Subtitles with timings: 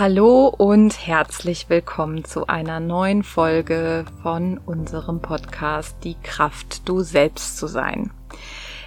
[0.00, 7.58] Hallo und herzlich willkommen zu einer neuen Folge von unserem Podcast Die Kraft, du selbst
[7.58, 8.10] zu sein.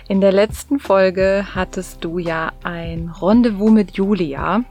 [0.07, 4.63] In der letzten Folge hattest du ja ein Rendezvous mit Julia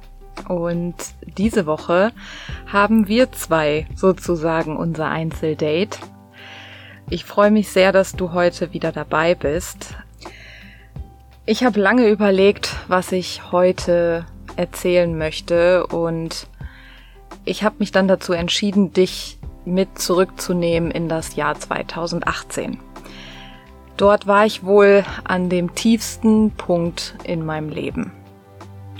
[0.48, 0.96] und
[1.38, 2.10] diese Woche
[2.66, 6.00] haben wir zwei sozusagen unser Einzeldate.
[7.08, 9.94] Ich freue mich sehr, dass du heute wieder dabei bist.
[11.46, 16.46] Ich habe lange überlegt, was ich heute erzählen möchte und
[17.44, 22.78] ich habe mich dann dazu entschieden, dich mit zurückzunehmen in das Jahr 2018.
[23.96, 28.12] Dort war ich wohl an dem tiefsten Punkt in meinem Leben.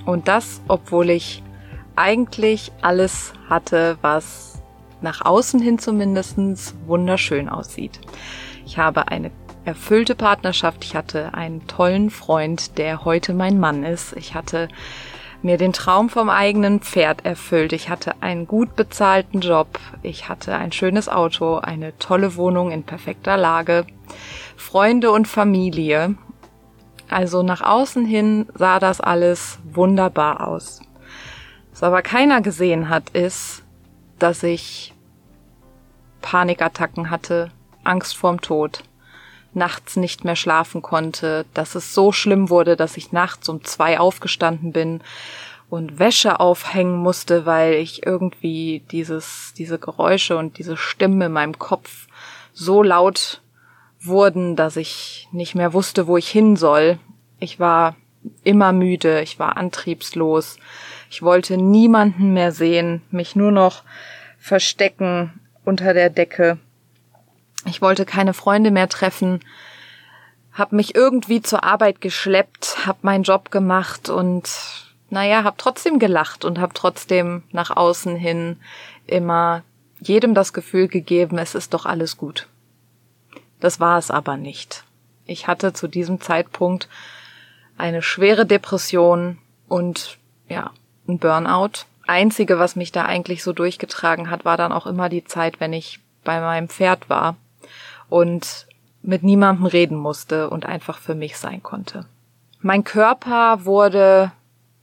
[0.05, 1.43] Und das, obwohl ich
[1.97, 4.63] eigentlich alles hatte, was
[5.01, 8.01] nach außen hin zumindestens wunderschön aussieht.
[8.65, 9.31] Ich habe eine
[9.65, 14.15] erfüllte Partnerschaft, ich hatte einen tollen Freund, der heute mein Mann ist.
[14.17, 14.69] Ich hatte
[15.45, 17.73] mir den Traum vom eigenen Pferd erfüllt.
[17.73, 22.85] Ich hatte einen gut bezahlten Job, ich hatte ein schönes Auto, eine tolle Wohnung in
[22.85, 23.87] perfekter Lage,
[24.57, 26.15] Freunde und Familie.
[27.09, 30.81] Also nach außen hin sah das alles wunderbar aus.
[31.71, 33.63] Was aber keiner gesehen hat, ist,
[34.19, 34.95] dass ich
[36.21, 37.51] Panikattacken hatte,
[37.85, 38.85] Angst vorm Tod,
[39.55, 43.99] nachts nicht mehr schlafen konnte, dass es so schlimm wurde, dass ich nachts um zwei
[43.99, 45.01] aufgestanden bin
[45.69, 51.59] und Wäsche aufhängen musste, weil ich irgendwie dieses, diese Geräusche und diese Stimmen in meinem
[51.59, 52.09] Kopf
[52.53, 53.41] so laut
[54.01, 56.99] wurden, dass ich nicht mehr wusste, wo ich hin soll.
[57.39, 57.97] Ich war
[58.45, 60.59] immer müde, ich war antriebslos,
[61.11, 63.83] ich wollte niemanden mehr sehen, mich nur noch
[64.39, 66.59] verstecken unter der Decke.
[67.65, 69.41] Ich wollte keine Freunde mehr treffen,
[70.53, 74.51] hab mich irgendwie zur Arbeit geschleppt, hab meinen Job gemacht und
[75.11, 78.61] naja, hab trotzdem gelacht und hab trotzdem nach außen hin
[79.07, 79.63] immer
[80.01, 82.49] jedem das Gefühl gegeben, es ist doch alles gut.
[83.61, 84.85] Das war es aber nicht.
[85.25, 86.89] Ich hatte zu diesem Zeitpunkt
[87.79, 90.19] eine schwere Depression und
[90.49, 90.73] ja,
[91.07, 91.87] ein Burnout.
[92.07, 95.73] Einzige, was mich da eigentlich so durchgetragen hat, war dann auch immer die Zeit, wenn
[95.73, 97.37] ich bei meinem Pferd war
[98.13, 98.67] und
[99.01, 102.05] mit niemandem reden musste und einfach für mich sein konnte.
[102.61, 104.33] Mein Körper wurde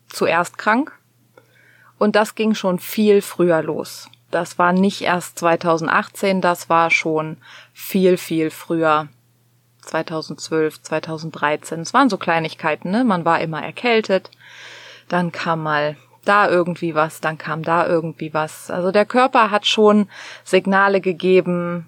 [0.10, 0.98] zuerst krank
[2.00, 4.10] und das ging schon viel früher los.
[4.32, 7.38] Das war nicht erst 2018, das war schon
[7.72, 9.08] viel, viel früher.
[9.82, 11.82] 2012, 2013.
[11.82, 13.04] Es waren so Kleinigkeiten, ne?
[13.04, 14.32] Man war immer erkältet.
[15.08, 18.70] Dann kam mal da irgendwie was, dann kam da irgendwie was.
[18.72, 20.10] Also der Körper hat schon
[20.44, 21.88] Signale gegeben,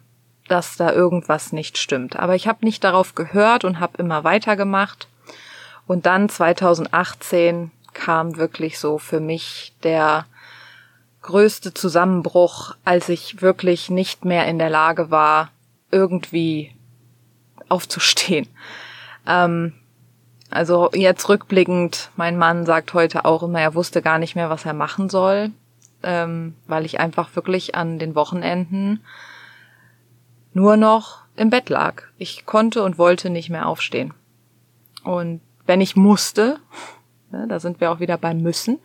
[0.51, 2.17] dass da irgendwas nicht stimmt.
[2.17, 5.07] Aber ich habe nicht darauf gehört und habe immer weitergemacht.
[5.87, 10.25] Und dann 2018 kam wirklich so für mich der
[11.21, 15.49] größte Zusammenbruch, als ich wirklich nicht mehr in der Lage war,
[15.89, 16.73] irgendwie
[17.69, 18.47] aufzustehen.
[19.25, 19.73] Ähm,
[20.49, 24.65] also jetzt rückblickend, mein Mann sagt heute auch immer, er wusste gar nicht mehr, was
[24.65, 25.51] er machen soll,
[26.03, 29.01] ähm, weil ich einfach wirklich an den Wochenenden
[30.53, 32.03] nur noch im Bett lag.
[32.17, 34.13] Ich konnte und wollte nicht mehr aufstehen.
[35.03, 36.59] Und wenn ich musste,
[37.31, 38.79] ne, da sind wir auch wieder beim Müssen,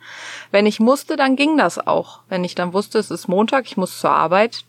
[0.51, 2.21] wenn ich musste, dann ging das auch.
[2.29, 4.63] Wenn ich dann wusste, es ist Montag, ich muss zur Arbeit,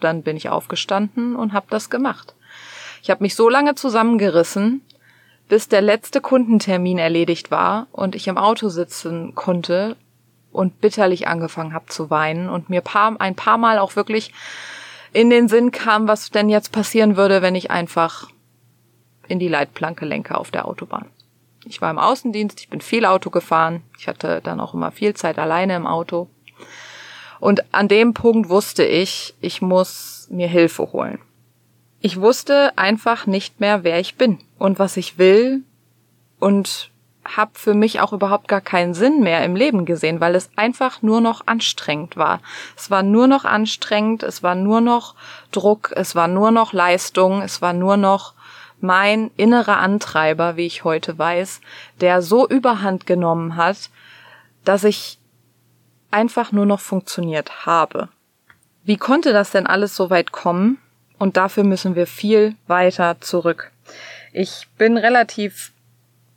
[0.00, 2.34] dann bin ich aufgestanden und habe das gemacht.
[3.02, 4.82] Ich habe mich so lange zusammengerissen,
[5.48, 9.96] bis der letzte Kundentermin erledigt war und ich im Auto sitzen konnte
[10.50, 12.82] und bitterlich angefangen habe zu weinen und mir
[13.18, 14.32] ein paar Mal auch wirklich
[15.12, 18.28] in den Sinn kam, was denn jetzt passieren würde, wenn ich einfach
[19.28, 21.06] in die Leitplanke lenke auf der Autobahn.
[21.64, 25.14] Ich war im Außendienst, ich bin viel Auto gefahren, ich hatte dann auch immer viel
[25.14, 26.28] Zeit alleine im Auto.
[27.40, 31.18] Und an dem Punkt wusste ich, ich muss mir Hilfe holen.
[32.00, 35.62] Ich wusste einfach nicht mehr, wer ich bin und was ich will
[36.38, 36.91] und
[37.24, 41.02] habe für mich auch überhaupt gar keinen Sinn mehr im Leben gesehen, weil es einfach
[41.02, 42.40] nur noch anstrengend war.
[42.76, 45.14] Es war nur noch anstrengend, es war nur noch
[45.52, 48.34] Druck, es war nur noch Leistung, es war nur noch
[48.80, 51.60] mein innerer Antreiber, wie ich heute weiß,
[52.00, 53.90] der so überhand genommen hat,
[54.64, 55.18] dass ich
[56.10, 58.08] einfach nur noch funktioniert habe.
[58.84, 60.78] Wie konnte das denn alles so weit kommen?
[61.18, 63.70] Und dafür müssen wir viel weiter zurück.
[64.32, 65.72] Ich bin relativ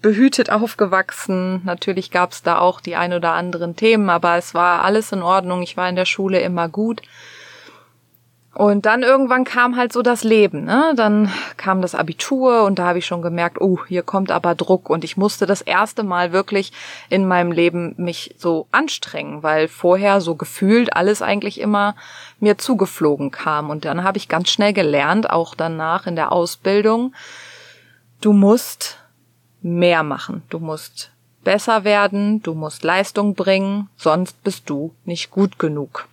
[0.05, 1.63] behütet aufgewachsen.
[1.65, 5.23] Natürlich gab es da auch die ein oder anderen Themen, aber es war alles in
[5.23, 5.63] Ordnung.
[5.63, 7.01] Ich war in der Schule immer gut.
[8.53, 10.93] Und dann irgendwann kam halt so das Leben, ne?
[10.95, 14.91] Dann kam das Abitur und da habe ich schon gemerkt, oh, hier kommt aber Druck
[14.91, 16.71] und ich musste das erste Mal wirklich
[17.09, 21.95] in meinem Leben mich so anstrengen, weil vorher so gefühlt alles eigentlich immer
[22.39, 27.15] mir zugeflogen kam und dann habe ich ganz schnell gelernt, auch danach in der Ausbildung,
[28.21, 28.99] du musst
[29.65, 31.11] mehr machen, du musst
[31.43, 36.07] besser werden, du musst Leistung bringen, sonst bist du nicht gut genug.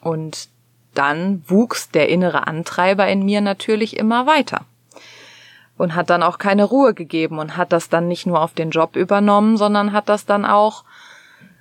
[0.00, 0.48] Und
[0.92, 4.66] dann wuchs der innere Antreiber in mir natürlich immer weiter
[5.78, 8.70] und hat dann auch keine Ruhe gegeben und hat das dann nicht nur auf den
[8.70, 10.84] Job übernommen, sondern hat das dann auch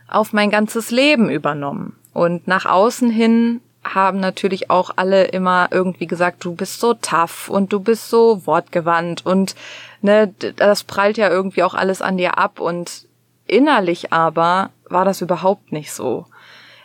[0.07, 1.95] auf mein ganzes Leben übernommen.
[2.13, 7.49] Und nach außen hin haben natürlich auch alle immer irgendwie gesagt, du bist so tough
[7.49, 9.55] und du bist so wortgewandt und
[10.01, 13.05] ne, das prallt ja irgendwie auch alles an dir ab und
[13.45, 16.25] innerlich aber war das überhaupt nicht so.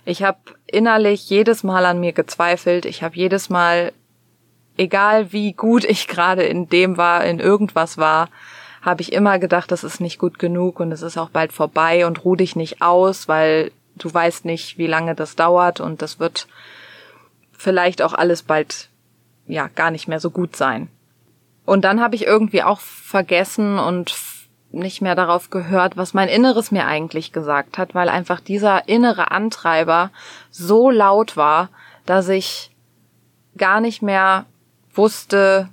[0.04, 2.86] Ich habe innerlich jedes Mal an mir gezweifelt.
[2.86, 3.92] Ich habe jedes Mal,
[4.78, 8.28] egal wie gut ich gerade in dem war, in irgendwas war,
[8.80, 12.06] habe ich immer gedacht, das ist nicht gut genug und es ist auch bald vorbei
[12.06, 16.18] und ruh dich nicht aus, weil du weißt nicht, wie lange das dauert und das
[16.18, 16.46] wird
[17.58, 18.88] vielleicht auch alles bald
[19.46, 20.88] ja gar nicht mehr so gut sein.
[21.66, 24.14] Und dann habe ich irgendwie auch vergessen und
[24.70, 29.30] nicht mehr darauf gehört, was mein Inneres mir eigentlich gesagt hat, weil einfach dieser innere
[29.30, 30.10] Antreiber
[30.50, 31.68] so laut war,
[32.06, 32.70] dass ich
[33.56, 34.46] gar nicht mehr
[34.94, 35.68] wusste,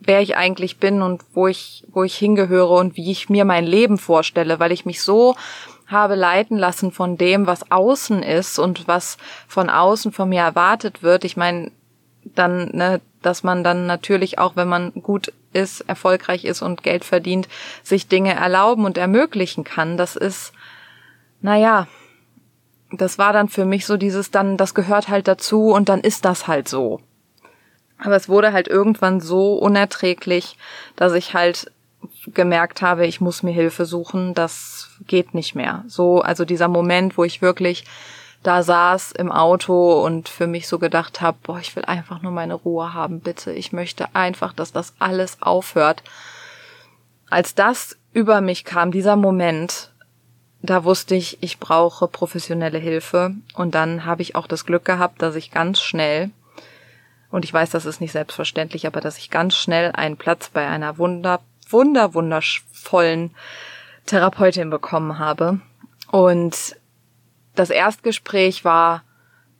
[0.00, 3.64] wer ich eigentlich bin und wo ich, wo ich hingehöre und wie ich mir mein
[3.64, 5.34] Leben vorstelle, weil ich mich so
[5.86, 11.02] habe leiten lassen von dem, was außen ist und was von außen von mir erwartet
[11.02, 11.24] wird.
[11.24, 11.70] Ich meine,
[12.24, 17.04] dann, ne, dass man dann natürlich auch, wenn man gut ist, erfolgreich ist und Geld
[17.04, 17.48] verdient,
[17.82, 19.96] sich Dinge erlauben und ermöglichen kann.
[19.96, 20.52] Das ist,
[21.40, 21.86] naja,
[22.90, 26.24] das war dann für mich so dieses dann, das gehört halt dazu und dann ist
[26.24, 27.00] das halt so.
[27.98, 30.58] Aber es wurde halt irgendwann so unerträglich,
[30.96, 31.70] dass ich halt
[32.26, 35.84] gemerkt habe, ich muss mir Hilfe suchen, das geht nicht mehr.
[35.86, 37.84] So, also dieser Moment, wo ich wirklich
[38.44, 42.30] da saß im Auto und für mich so gedacht habe, boah, ich will einfach nur
[42.30, 43.52] meine Ruhe haben, bitte.
[43.52, 46.02] Ich möchte einfach, dass das alles aufhört.
[47.30, 49.90] Als das über mich kam, dieser Moment,
[50.60, 53.34] da wusste ich, ich brauche professionelle Hilfe.
[53.54, 56.30] Und dann habe ich auch das Glück gehabt, dass ich ganz schnell,
[57.30, 60.66] und ich weiß, das ist nicht selbstverständlich, aber dass ich ganz schnell einen Platz bei
[60.66, 63.34] einer wunder, wunder, wundervollen
[64.06, 65.60] Therapeutin bekommen habe.
[66.10, 66.76] Und
[67.54, 69.02] das Erstgespräch war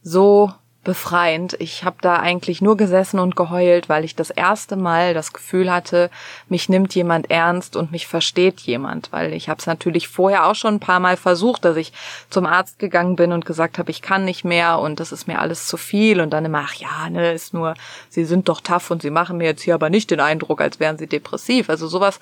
[0.01, 0.53] so
[0.85, 1.57] befreiend.
[1.59, 5.69] Ich habe da eigentlich nur gesessen und geheult, weil ich das erste Mal das Gefühl
[5.69, 6.09] hatte,
[6.47, 10.55] mich nimmt jemand ernst und mich versteht jemand, weil ich habe es natürlich vorher auch
[10.55, 11.91] schon ein paar Mal versucht, dass ich
[12.29, 15.39] zum Arzt gegangen bin und gesagt habe, ich kann nicht mehr und das ist mir
[15.39, 17.73] alles zu viel und dann immer, ach ja, ne, ist nur,
[18.09, 20.79] sie sind doch tough und sie machen mir jetzt hier aber nicht den Eindruck, als
[20.79, 21.69] wären sie depressiv.
[21.69, 22.19] Also sowas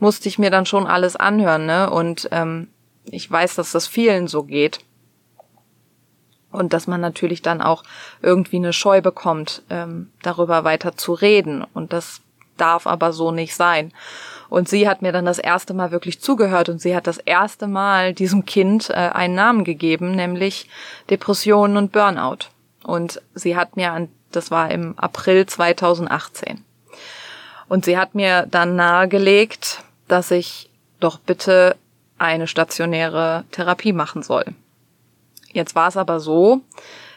[0.00, 1.90] musste ich mir dann schon alles anhören, ne?
[1.90, 2.68] Und ähm,
[3.04, 4.80] ich weiß, dass das vielen so geht
[6.56, 7.84] und dass man natürlich dann auch
[8.22, 11.64] irgendwie eine Scheu bekommt, ähm, darüber weiter zu reden.
[11.74, 12.22] Und das
[12.56, 13.92] darf aber so nicht sein.
[14.48, 17.66] Und sie hat mir dann das erste Mal wirklich zugehört und sie hat das erste
[17.66, 20.68] Mal diesem Kind äh, einen Namen gegeben, nämlich
[21.10, 22.48] Depressionen und Burnout.
[22.84, 26.64] Und sie hat mir an, das war im April 2018.
[27.68, 31.76] Und sie hat mir dann nahegelegt, dass ich doch bitte
[32.18, 34.44] eine stationäre Therapie machen soll.
[35.56, 36.60] Jetzt war es aber so,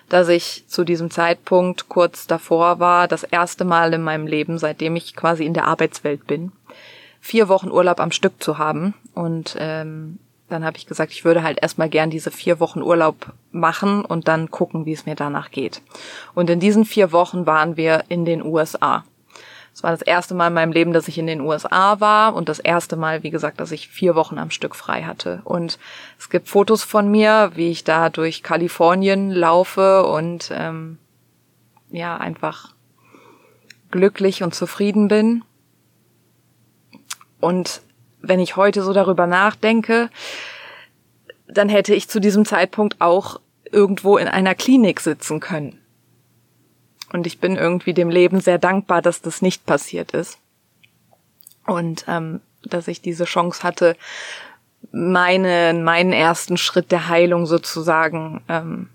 [0.08, 4.96] dass ich zu diesem Zeitpunkt kurz davor war, das erste Mal in meinem Leben, seitdem
[4.96, 6.54] ich quasi in der Arbeitswelt bin,
[7.20, 8.94] vier Wochen Urlaub am Stück zu haben.
[9.14, 13.34] Und ähm, dann habe ich gesagt, ich würde halt erstmal gern diese vier Wochen Urlaub
[13.52, 15.82] machen und dann gucken, wie es mir danach geht.
[16.34, 19.04] Und in diesen vier Wochen waren wir in den USA.
[19.80, 22.50] Es war das erste Mal in meinem Leben, dass ich in den USA war und
[22.50, 25.40] das erste Mal, wie gesagt, dass ich vier Wochen am Stück frei hatte.
[25.46, 25.80] Und
[26.18, 30.98] es gibt Fotos von mir, wie ich da durch Kalifornien laufe und ähm,
[31.92, 32.76] ja, einfach
[33.90, 35.46] glücklich und zufrieden bin.
[37.40, 37.82] Und
[38.20, 40.10] wenn ich heute so darüber nachdenke,
[41.48, 43.40] dann hätte ich zu diesem Zeitpunkt auch
[43.72, 45.79] irgendwo in einer Klinik sitzen können.
[47.12, 50.38] Und ich bin irgendwie dem Leben sehr dankbar, dass das nicht passiert ist.
[51.66, 53.96] Und ähm, dass ich diese Chance hatte,
[54.92, 58.90] meine, meinen ersten Schritt der Heilung sozusagen ähm,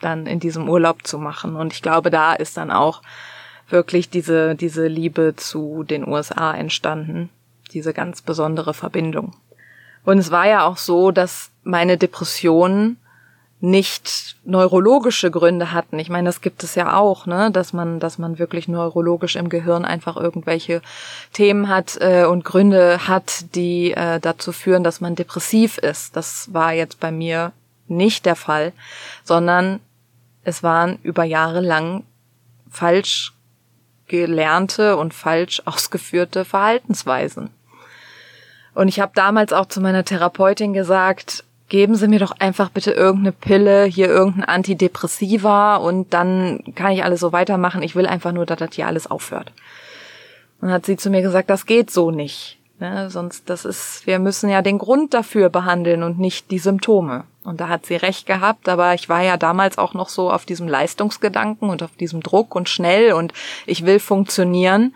[0.00, 1.56] dann in diesem Urlaub zu machen.
[1.56, 3.02] Und ich glaube, da ist dann auch
[3.68, 7.30] wirklich diese, diese Liebe zu den USA entstanden,
[7.72, 9.36] diese ganz besondere Verbindung.
[10.04, 12.96] Und es war ja auch so, dass meine Depression
[13.60, 15.98] nicht neurologische Gründe hatten.
[15.98, 19.50] Ich meine, das gibt es ja auch, ne, dass man, dass man wirklich neurologisch im
[19.50, 20.80] Gehirn einfach irgendwelche
[21.34, 26.16] Themen hat äh, und Gründe hat, die äh, dazu führen, dass man depressiv ist.
[26.16, 27.52] Das war jetzt bei mir
[27.86, 28.72] nicht der Fall,
[29.24, 29.80] sondern
[30.42, 32.04] es waren über Jahre lang
[32.70, 33.34] falsch
[34.06, 37.50] gelernte und falsch ausgeführte Verhaltensweisen.
[38.72, 42.90] Und ich habe damals auch zu meiner Therapeutin gesagt, geben Sie mir doch einfach bitte
[42.90, 47.82] irgendeine Pille, hier irgendein Antidepressiva und dann kann ich alles so weitermachen.
[47.82, 49.52] Ich will einfach nur, dass das hier alles aufhört.
[50.60, 52.58] Und hat sie zu mir gesagt, das geht so nicht.
[52.80, 53.08] Ne?
[53.08, 57.24] Sonst, das ist, wir müssen ja den Grund dafür behandeln und nicht die Symptome.
[57.44, 60.44] Und da hat sie recht gehabt, aber ich war ja damals auch noch so auf
[60.44, 63.32] diesem Leistungsgedanken und auf diesem Druck und schnell und
[63.64, 64.94] ich will funktionieren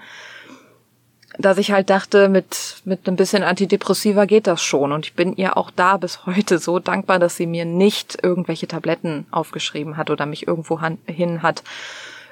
[1.38, 4.93] dass ich halt dachte, mit, mit ein bisschen Antidepressiva geht das schon.
[4.93, 8.69] Und ich bin ihr auch da bis heute so dankbar, dass sie mir nicht irgendwelche
[8.69, 11.62] Tabletten aufgeschrieben hat oder mich irgendwo hin hat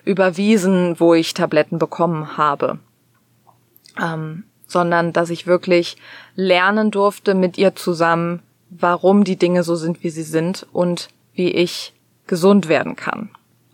[0.04, 2.78] überwiesen, wo ich Tabletten bekommen habe.
[4.00, 5.96] Ähm, sondern dass ich wirklich
[6.34, 11.50] lernen durfte mit ihr zusammen, warum die Dinge so sind, wie sie sind und wie
[11.50, 11.92] ich
[12.26, 13.30] gesund werden kann.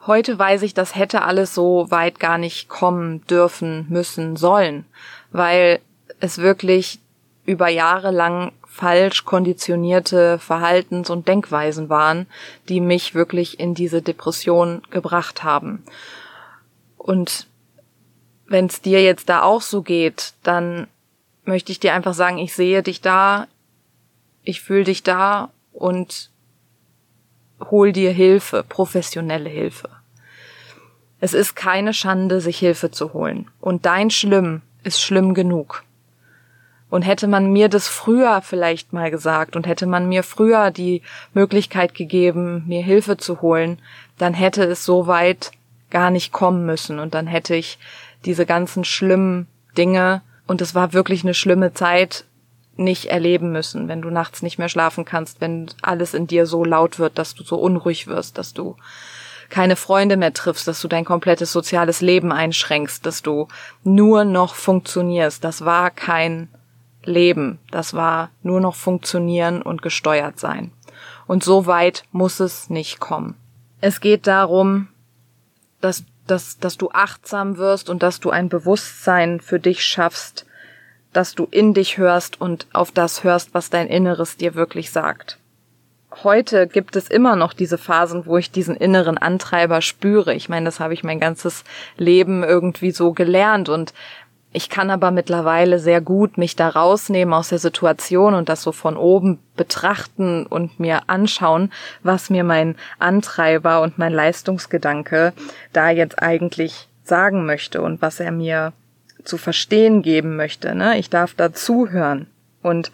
[0.06, 4.86] Heute weiß ich, das hätte alles so weit gar nicht kommen dürfen, müssen, sollen
[5.30, 5.80] weil
[6.20, 7.00] es wirklich
[7.44, 12.26] über Jahre lang falsch konditionierte Verhaltens- und Denkweisen waren,
[12.68, 15.82] die mich wirklich in diese Depression gebracht haben.
[16.96, 17.46] Und
[18.46, 20.86] wenn es dir jetzt da auch so geht, dann
[21.44, 23.48] möchte ich dir einfach sagen, ich sehe dich da,
[24.42, 26.30] ich fühle dich da und
[27.60, 29.88] hol dir Hilfe, professionelle Hilfe.
[31.20, 33.50] Es ist keine Schande, sich Hilfe zu holen.
[33.60, 35.84] Und dein Schlimm ist schlimm genug.
[36.90, 41.02] Und hätte man mir das früher vielleicht mal gesagt und hätte man mir früher die
[41.34, 43.78] Möglichkeit gegeben, mir Hilfe zu holen,
[44.16, 45.52] dann hätte es so weit
[45.90, 47.78] gar nicht kommen müssen und dann hätte ich
[48.24, 52.24] diese ganzen schlimmen Dinge und es war wirklich eine schlimme Zeit
[52.76, 56.64] nicht erleben müssen, wenn du nachts nicht mehr schlafen kannst, wenn alles in dir so
[56.64, 58.76] laut wird, dass du so unruhig wirst, dass du
[59.50, 63.48] keine Freunde mehr triffst, dass du dein komplettes soziales Leben einschränkst, dass du
[63.82, 65.42] nur noch funktionierst.
[65.42, 66.48] Das war kein
[67.04, 67.58] Leben.
[67.70, 70.72] Das war nur noch funktionieren und gesteuert sein.
[71.26, 73.34] Und so weit muss es nicht kommen.
[73.80, 74.88] Es geht darum,
[75.80, 80.46] dass, dass, dass du achtsam wirst und dass du ein Bewusstsein für dich schaffst,
[81.12, 85.38] dass du in dich hörst und auf das hörst, was dein Inneres dir wirklich sagt
[86.22, 90.34] heute gibt es immer noch diese Phasen, wo ich diesen inneren Antreiber spüre.
[90.34, 91.64] Ich meine, das habe ich mein ganzes
[91.96, 93.92] Leben irgendwie so gelernt und
[94.50, 98.72] ich kann aber mittlerweile sehr gut mich da rausnehmen aus der Situation und das so
[98.72, 101.70] von oben betrachten und mir anschauen,
[102.02, 105.34] was mir mein Antreiber und mein Leistungsgedanke
[105.74, 108.72] da jetzt eigentlich sagen möchte und was er mir
[109.22, 110.74] zu verstehen geben möchte.
[110.74, 110.98] Ne?
[110.98, 112.26] Ich darf da zuhören.
[112.62, 112.90] Und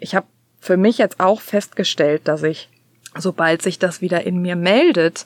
[0.00, 0.26] ich habe
[0.66, 2.68] für mich jetzt auch festgestellt, dass ich,
[3.16, 5.24] sobald sich das wieder in mir meldet,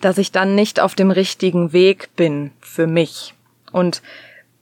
[0.00, 3.34] dass ich dann nicht auf dem richtigen Weg bin für mich.
[3.72, 4.02] Und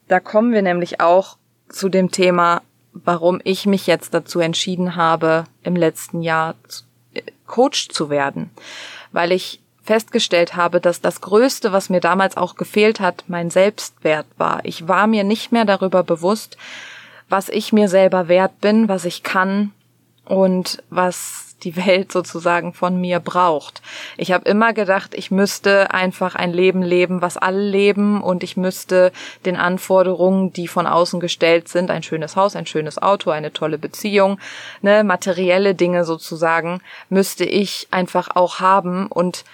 [0.07, 1.39] da kommen wir nämlich auch
[1.69, 2.63] zu dem Thema,
[2.93, 6.55] warum ich mich jetzt dazu entschieden habe, im letzten Jahr
[7.15, 8.51] äh, Coach zu werden.
[9.11, 14.27] Weil ich festgestellt habe, dass das Größte, was mir damals auch gefehlt hat, mein Selbstwert
[14.39, 14.61] war.
[14.65, 16.57] Ich war mir nicht mehr darüber bewusst,
[17.35, 19.73] was ich mir selber wert bin, was ich kann
[20.25, 23.83] und was die Welt sozusagen von mir braucht.
[24.17, 28.57] Ich habe immer gedacht, ich müsste einfach ein Leben leben, was alle leben und ich
[28.57, 29.11] müsste
[29.47, 33.79] den Anforderungen, die von außen gestellt sind, ein schönes Haus, ein schönes Auto, eine tolle
[33.79, 34.39] Beziehung,
[34.81, 39.45] ne, materielle Dinge sozusagen, müsste ich einfach auch haben und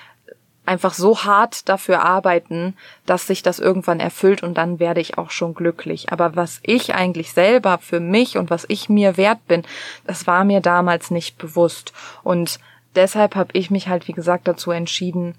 [0.70, 5.30] einfach so hart dafür arbeiten, dass sich das irgendwann erfüllt und dann werde ich auch
[5.30, 6.12] schon glücklich.
[6.12, 9.64] Aber was ich eigentlich selber für mich und was ich mir wert bin,
[10.06, 11.92] das war mir damals nicht bewusst.
[12.22, 12.60] Und
[12.94, 15.34] deshalb habe ich mich halt, wie gesagt, dazu entschieden,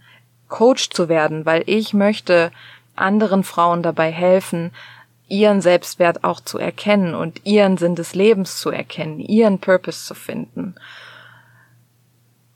[0.50, 2.52] Coach zu werden, weil ich möchte
[2.98, 4.72] anderen Frauen dabei helfen,
[5.30, 10.14] ihren Selbstwert auch zu erkennen und ihren Sinn des Lebens zu erkennen, ihren Purpose zu
[10.14, 10.76] finden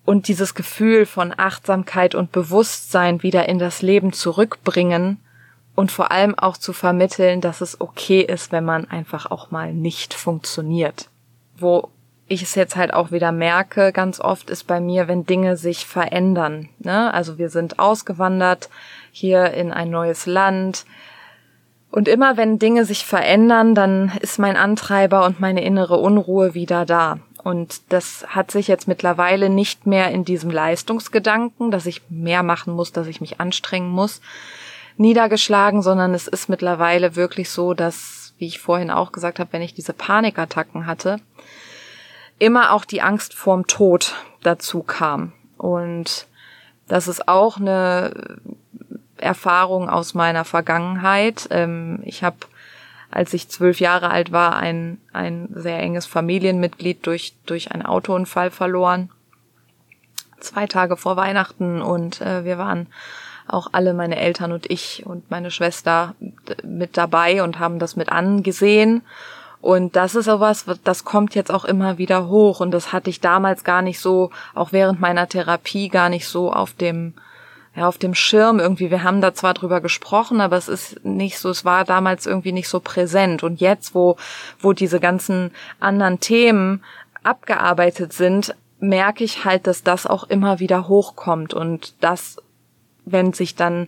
[0.06, 5.18] und dieses Gefühl von Achtsamkeit und Bewusstsein wieder in das Leben zurückbringen
[5.76, 9.74] und vor allem auch zu vermitteln, dass es okay ist, wenn man einfach auch mal
[9.74, 11.10] nicht funktioniert.
[11.58, 11.90] Wo
[12.28, 15.86] ich es jetzt halt auch wieder merke, ganz oft ist bei mir, wenn Dinge sich
[15.86, 16.70] verändern.
[16.80, 17.14] Ne?
[17.14, 18.70] Also wir sind ausgewandert
[19.12, 20.86] hier in ein neues Land.
[21.92, 26.86] Und immer wenn Dinge sich verändern, dann ist mein Antreiber und meine innere Unruhe wieder
[26.86, 27.20] da.
[27.46, 32.74] Und das hat sich jetzt mittlerweile nicht mehr in diesem Leistungsgedanken, dass ich mehr machen
[32.74, 34.20] muss, dass ich mich anstrengen muss,
[34.98, 39.62] niedergeschlagen, sondern es ist mittlerweile wirklich so, dass, wie ich vorhin auch gesagt habe, wenn
[39.62, 41.18] ich diese Panikattacken hatte,
[42.40, 45.32] immer auch die Angst vorm Tod dazu kam.
[45.60, 46.26] Und
[46.88, 48.40] das ist auch eine
[49.18, 51.48] Erfahrung aus meiner Vergangenheit.
[51.52, 52.38] Ähm, ich habe,
[53.16, 58.52] als ich zwölf Jahre alt war, ein, ein sehr enges Familienmitglied durch, durch einen Autounfall
[58.52, 59.10] verloren.
[60.42, 62.88] Zwei Tage vor Weihnachten und äh, wir waren
[63.48, 66.14] auch alle meine Eltern und ich und meine Schwester
[66.62, 69.02] mit dabei und haben das mit angesehen.
[69.62, 72.60] Und das ist sowas, das kommt jetzt auch immer wieder hoch.
[72.60, 76.52] Und das hatte ich damals gar nicht so, auch während meiner Therapie gar nicht so
[76.52, 77.14] auf dem,
[77.76, 78.92] ja, auf dem Schirm irgendwie.
[78.92, 82.52] Wir haben da zwar drüber gesprochen, aber es ist nicht so, es war damals irgendwie
[82.52, 83.44] nicht so präsent.
[83.44, 84.18] Und jetzt, wo,
[84.60, 86.84] wo diese ganzen anderen Themen
[87.24, 92.38] abgearbeitet sind, merke ich halt, dass das auch immer wieder hochkommt und das
[93.06, 93.88] wenn sich dann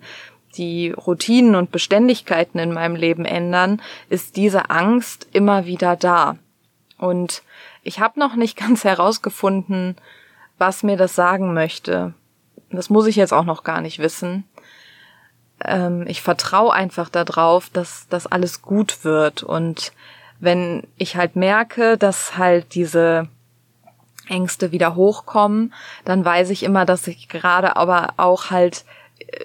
[0.56, 6.38] die Routinen und Beständigkeiten in meinem Leben ändern, ist diese Angst immer wieder da.
[6.98, 7.44] Und
[7.84, 9.98] ich habe noch nicht ganz herausgefunden,
[10.58, 12.14] was mir das sagen möchte.
[12.70, 14.44] Das muss ich jetzt auch noch gar nicht wissen.
[15.64, 19.44] Ähm, ich vertraue einfach darauf, dass das alles gut wird.
[19.44, 19.94] Und
[20.40, 23.28] wenn ich halt merke, dass halt diese
[24.28, 25.74] Ängste wieder hochkommen,
[26.06, 28.84] dann weiß ich immer, dass ich gerade aber auch halt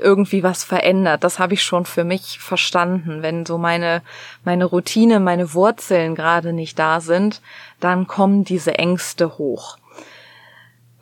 [0.03, 1.25] irgendwie was verändert.
[1.25, 3.23] Das habe ich schon für mich verstanden.
[3.23, 4.03] Wenn so meine,
[4.45, 7.41] meine Routine, meine Wurzeln gerade nicht da sind,
[7.81, 9.79] dann kommen diese Ängste hoch.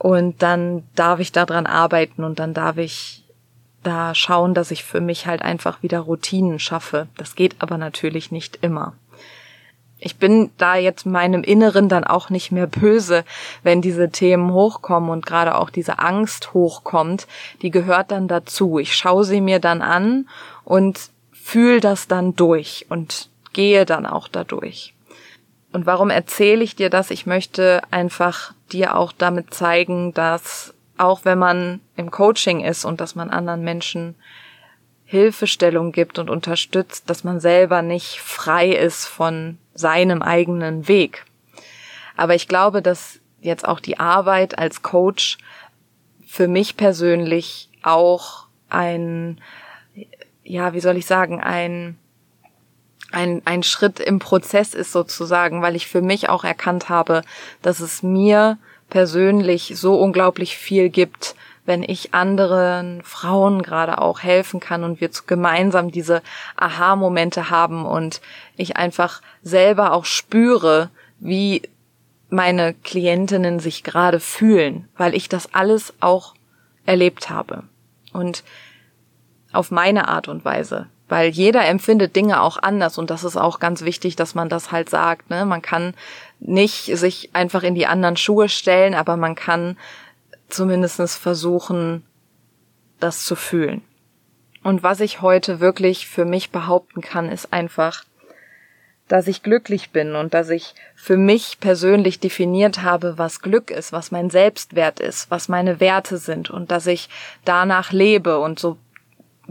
[0.01, 3.25] Und dann darf ich daran arbeiten und dann darf ich
[3.83, 7.07] da schauen, dass ich für mich halt einfach wieder Routinen schaffe.
[7.17, 8.95] Das geht aber natürlich nicht immer
[10.01, 13.25] ich bin da jetzt meinem Inneren dann auch nicht mehr böse,
[13.63, 17.27] wenn diese Themen hochkommen und gerade auch diese Angst hochkommt,
[17.63, 18.79] die gehört dann dazu.
[18.79, 20.29] Ich schaue sie mir dann an
[20.65, 24.95] und fühle das dann durch und gehe dann auch dadurch.
[25.73, 27.11] Und warum erzähle ich dir das?
[27.11, 33.01] Ich möchte einfach dir auch damit zeigen, dass auch wenn man im Coaching ist und
[33.01, 34.17] dass man anderen Menschen
[35.05, 41.25] Hilfestellung gibt und unterstützt, dass man selber nicht frei ist von seinem eigenen Weg.
[42.17, 45.39] Aber ich glaube, dass jetzt auch die Arbeit als Coach
[46.27, 49.41] für mich persönlich auch ein,
[50.45, 51.99] ja, wie soll ich sagen, ein,
[53.13, 57.23] ein, ein Schritt im Prozess ist sozusagen, weil ich für mich auch erkannt habe,
[57.63, 61.35] dass es mir persönlich so unglaublich viel gibt,
[61.67, 66.23] wenn ich anderen Frauen gerade auch helfen kann und wir gemeinsam diese
[66.57, 68.21] Aha-Momente haben und
[68.57, 71.63] ich einfach selber auch spüre, wie
[72.29, 76.35] meine Klientinnen sich gerade fühlen, weil ich das alles auch
[76.87, 77.65] erlebt habe.
[78.13, 78.43] Und
[79.53, 80.87] auf meine Art und Weise.
[81.11, 84.71] Weil jeder empfindet Dinge auch anders und das ist auch ganz wichtig, dass man das
[84.71, 85.29] halt sagt.
[85.29, 85.45] Ne?
[85.45, 85.95] Man kann
[86.39, 89.77] nicht sich einfach in die anderen Schuhe stellen, aber man kann
[90.49, 92.05] zumindestens versuchen,
[93.01, 93.83] das zu fühlen.
[94.63, 98.05] Und was ich heute wirklich für mich behaupten kann, ist einfach,
[99.09, 103.91] dass ich glücklich bin und dass ich für mich persönlich definiert habe, was Glück ist,
[103.91, 107.09] was mein Selbstwert ist, was meine Werte sind und dass ich
[107.45, 108.79] danach lebe und so,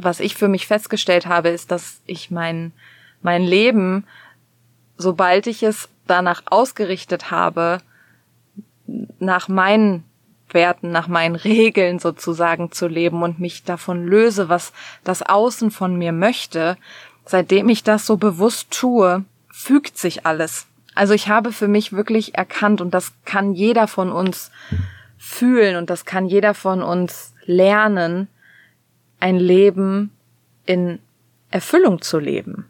[0.04, 2.72] was ich für mich festgestellt habe, ist, dass ich mein,
[3.22, 4.06] mein Leben,
[4.98, 7.80] sobald ich es danach ausgerichtet habe,
[9.20, 10.04] nach meinen
[10.50, 15.98] Werten, nach meinen Regeln sozusagen zu leben und mich davon löse, was das Außen von
[15.98, 16.78] mir möchte,
[17.26, 20.66] seitdem ich das so bewusst tue, fügt sich alles.
[20.96, 24.52] Also ich habe für mich wirklich erkannt und das kann jeder von uns
[25.18, 28.28] fühlen und das kann jeder von uns lernen,
[29.20, 30.12] ein Leben
[30.66, 31.00] in
[31.52, 32.66] Erfüllung zu leben.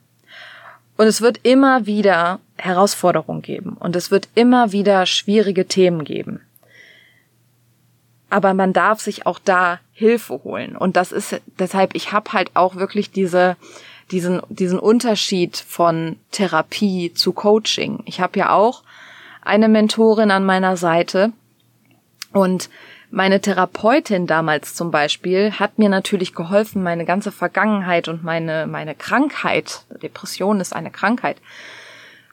[0.97, 6.41] Und es wird immer wieder Herausforderungen geben und es wird immer wieder schwierige Themen geben
[8.29, 10.75] aber man darf sich auch da Hilfe holen.
[10.75, 13.57] Und das ist deshalb, ich habe halt auch wirklich diese,
[14.11, 18.03] diesen, diesen Unterschied von Therapie zu Coaching.
[18.05, 18.83] Ich habe ja auch
[19.41, 21.31] eine Mentorin an meiner Seite
[22.31, 22.69] und
[23.11, 28.93] meine Therapeutin damals zum Beispiel hat mir natürlich geholfen, meine ganze Vergangenheit und meine, meine
[28.93, 31.37] Krankheit, Depression ist eine Krankheit,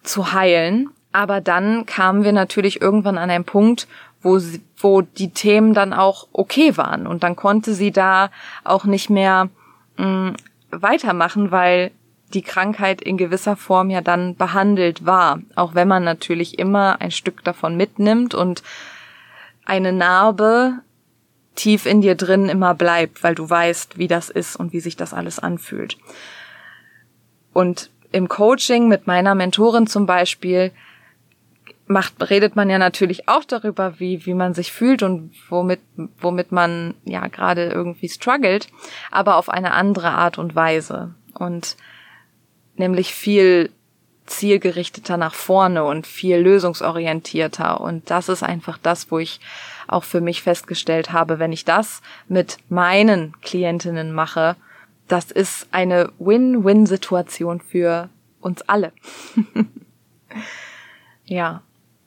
[0.03, 0.91] zu heilen.
[1.13, 3.89] Aber dann kamen wir natürlich irgendwann an einen Punkt,
[4.21, 7.07] wo, sie, wo die Themen dann auch okay waren.
[7.07, 8.31] Und dann konnte sie da
[8.65, 9.49] auch nicht mehr
[9.97, 10.37] mh, mm,
[10.73, 11.91] weitermachen, weil
[12.35, 17.13] die Krankheit in gewisser Form ja dann behandelt war, auch wenn man natürlich immer ein
[17.13, 18.63] Stück davon mitnimmt und
[19.67, 20.81] eine Narbe
[21.55, 24.97] tief in dir drin immer bleibt, weil du weißt, wie das ist und wie sich
[24.97, 25.97] das alles anfühlt.
[27.53, 30.73] Und im Coaching mit meiner Mentorin zum Beispiel
[31.87, 35.81] macht, redet man ja natürlich auch darüber, wie, wie man sich fühlt und womit,
[36.19, 38.69] womit man ja gerade irgendwie struggelt,
[39.11, 41.15] aber auf eine andere Art und Weise.
[41.35, 41.77] Und
[42.77, 43.71] nämlich viel
[44.27, 47.81] zielgerichteter nach vorne und viel lösungsorientierter.
[47.81, 49.41] Und das ist einfach das, wo ich
[49.89, 54.57] auch für mich festgestellt habe, wenn ich das mit meinen Klientinnen mache,
[55.09, 58.09] das ist eine Win-Win-Situation für
[58.41, 58.93] uns alle.
[61.25, 61.63] ja.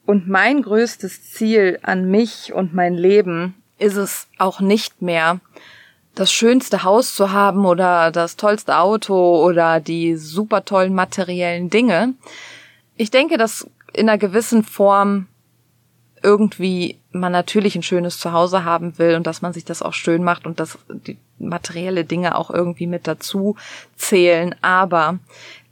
[0.06, 5.40] Und mein größtes Ziel an mich und mein Leben ist es auch nicht mehr,
[6.14, 12.14] das schönste Haus zu haben oder das tollste Auto oder die super tollen materiellen Dinge.
[12.96, 15.26] Ich denke, dass in einer gewissen Form
[16.22, 20.22] irgendwie man natürlich ein schönes Zuhause haben will und dass man sich das auch schön
[20.22, 23.56] macht und dass die materielle Dinge auch irgendwie mit dazu
[23.96, 24.54] zählen.
[24.60, 25.18] Aber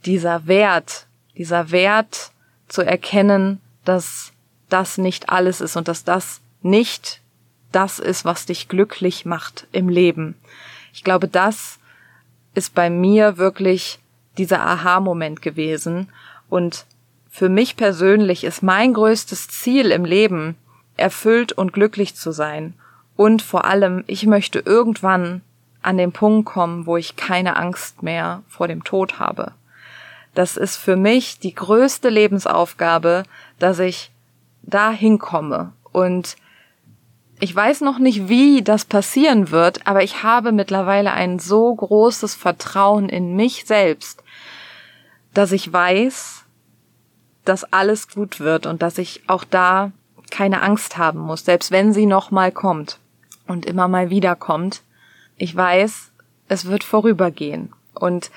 [0.05, 1.05] dieser Wert,
[1.37, 2.31] dieser Wert
[2.67, 4.31] zu erkennen, dass
[4.69, 7.21] das nicht alles ist und dass das nicht
[7.71, 10.35] das ist, was dich glücklich macht im Leben.
[10.93, 11.79] Ich glaube, das
[12.55, 13.99] ist bei mir wirklich
[14.37, 16.09] dieser Aha-Moment gewesen.
[16.49, 16.85] Und
[17.29, 20.55] für mich persönlich ist mein größtes Ziel im Leben,
[20.97, 22.73] erfüllt und glücklich zu sein.
[23.15, 25.41] Und vor allem, ich möchte irgendwann
[25.81, 29.53] an den Punkt kommen, wo ich keine Angst mehr vor dem Tod habe.
[30.35, 33.23] Das ist für mich die größte Lebensaufgabe,
[33.59, 34.11] dass ich
[34.61, 35.73] da hinkomme.
[35.91, 36.37] Und
[37.39, 42.35] ich weiß noch nicht, wie das passieren wird, aber ich habe mittlerweile ein so großes
[42.35, 44.23] Vertrauen in mich selbst,
[45.33, 46.43] dass ich weiß,
[47.45, 49.91] dass alles gut wird und dass ich auch da
[50.29, 52.99] keine Angst haben muss, selbst wenn sie noch mal kommt
[53.47, 54.83] und immer mal wieder kommt.
[55.37, 56.11] Ich weiß,
[56.49, 58.31] es wird vorübergehen und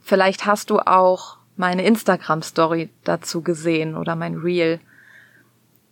[0.00, 4.80] vielleicht hast du auch meine Instagram Story dazu gesehen oder mein Reel.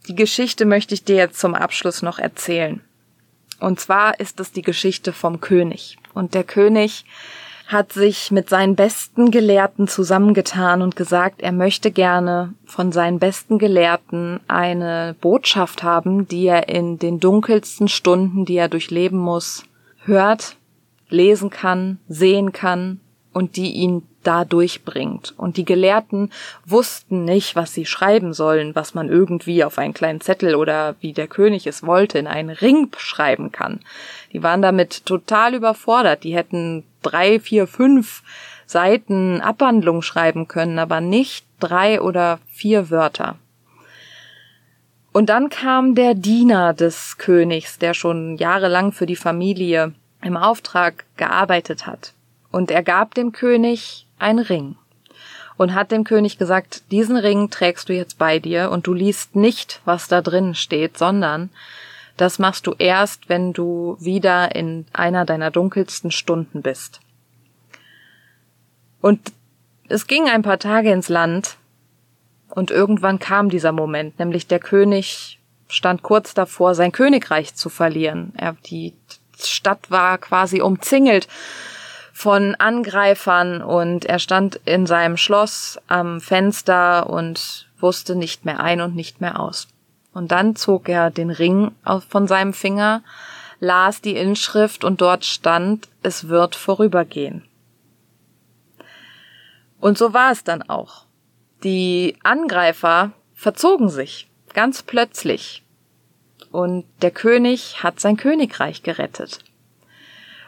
[0.09, 2.81] Die Geschichte möchte ich dir jetzt zum Abschluss noch erzählen.
[3.59, 5.99] Und zwar ist es die Geschichte vom König.
[6.15, 7.05] Und der König
[7.67, 13.59] hat sich mit seinen besten Gelehrten zusammengetan und gesagt, er möchte gerne von seinen besten
[13.59, 19.65] Gelehrten eine Botschaft haben, die er in den dunkelsten Stunden, die er durchleben muss,
[20.05, 20.57] hört,
[21.09, 23.01] lesen kann, sehen kann
[23.37, 25.35] und die ihn da durchbringt.
[25.37, 26.33] Und die Gelehrten
[26.65, 31.13] wussten nicht, was sie schreiben sollen, was man irgendwie auf einen kleinen Zettel oder wie
[31.13, 33.81] der König es wollte, in einen Ring schreiben kann.
[34.33, 36.25] Die waren damit total überfordert.
[36.25, 38.23] Die hätten drei, vier, fünf
[38.65, 43.37] Seiten Abhandlung schreiben können, aber nicht drei oder vier Wörter.
[45.13, 51.05] Und dann kam der Diener des Königs, der schon jahrelang für die Familie im Auftrag
[51.19, 52.15] gearbeitet hat.
[52.57, 54.77] Und er gab dem König ein Ring
[55.59, 59.37] und hat dem König gesagt, diesen Ring trägst du jetzt bei dir und du liest
[59.37, 61.51] nicht, was da drin steht, sondern
[62.17, 67.01] das machst du erst, wenn du wieder in einer deiner dunkelsten Stunden bist.
[69.03, 69.21] Und
[69.91, 71.59] es ging ein paar Tage ins Land
[72.49, 78.33] und irgendwann kam dieser Moment, nämlich der König stand kurz davor, sein Königreich zu verlieren.
[78.35, 78.95] Er, die
[79.39, 81.29] Stadt war quasi umzingelt
[82.17, 88.81] von Angreifern und er stand in seinem Schloss am Fenster und wusste nicht mehr ein
[88.81, 89.69] und nicht mehr aus.
[90.15, 91.73] Und dann zog er den Ring
[92.09, 93.03] von seinem Finger,
[93.61, 97.45] las die Inschrift und dort stand, es wird vorübergehen.
[99.79, 101.05] Und so war es dann auch.
[101.65, 105.65] Die Angreifer verzogen sich, ganz plötzlich.
[106.51, 109.41] Und der König hat sein Königreich gerettet.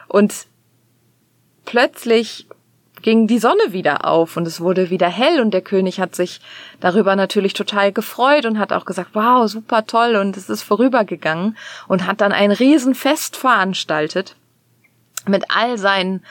[0.07, 0.48] Und
[1.69, 2.47] plötzlich
[3.03, 6.41] ging die Sonne wieder auf und es wurde wieder hell und der König hat sich
[6.79, 11.55] darüber natürlich total gefreut und hat auch gesagt, wow, super toll und es ist vorübergegangen
[11.87, 14.35] und hat dann ein Riesenfest veranstaltet
[15.27, 16.25] mit all seinen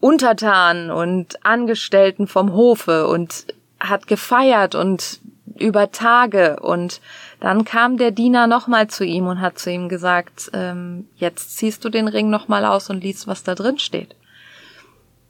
[0.00, 3.46] Untertanen und Angestellten vom Hofe und
[3.78, 5.20] hat gefeiert und
[5.58, 7.02] über Tage und
[7.40, 11.84] dann kam der Diener nochmal zu ihm und hat zu ihm gesagt, ähm, jetzt ziehst
[11.84, 14.16] du den Ring nochmal aus und liest, was da drin steht.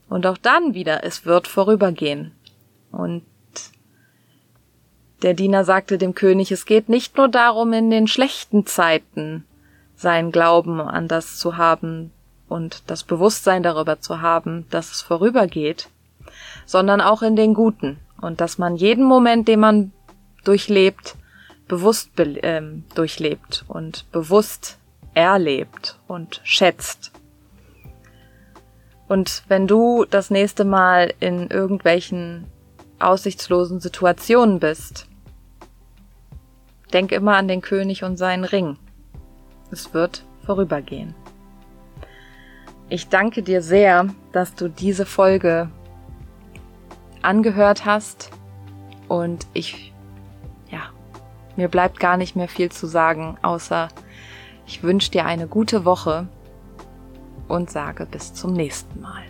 [0.09, 2.33] Und auch dann wieder, es wird vorübergehen.
[2.93, 3.23] Und
[5.23, 9.45] der Diener sagte dem König, es geht nicht nur darum, in den schlechten Zeiten
[9.97, 12.13] seinen Glauben an das zu haben
[12.49, 15.89] und das Bewusstsein darüber zu haben, dass es vorübergeht,
[16.67, 17.99] sondern auch in den guten.
[18.21, 19.93] Und dass man jeden Moment, den man
[20.45, 21.17] durchlebt,
[21.67, 24.79] bewusst be ähm, durchlebt und bewusst
[25.15, 27.11] erlebt und schätzt.
[29.09, 32.47] Und wenn du das nächste Mal in irgendwelchen
[32.99, 35.07] aussichtslosen Situationen bist,
[36.93, 38.77] denk immer an den König und seinen Ring.
[39.71, 41.15] Es wird vorübergehen.
[42.89, 45.69] Ich danke dir sehr, dass du diese Folge
[47.23, 48.31] angehört hast
[49.09, 49.93] und ich,
[50.71, 50.91] ja,
[51.57, 53.89] mir bleibt gar nicht mehr viel zu sagen, außer
[54.67, 56.29] ich wünsche dir eine gute Woche
[57.49, 59.25] und sage bis zum nächsten Mal.